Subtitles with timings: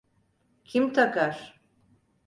[0.63, 1.57] Kim takar?